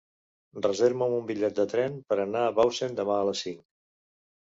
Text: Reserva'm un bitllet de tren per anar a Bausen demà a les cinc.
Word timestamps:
Reserva'm 0.65 1.11
un 1.17 1.27
bitllet 1.27 1.59
de 1.59 1.65
tren 1.73 1.99
per 2.13 2.17
anar 2.23 2.41
a 2.45 2.55
Bausen 2.61 2.97
demà 3.01 3.19
a 3.19 3.29
les 3.29 3.43
cinc. 3.49 3.61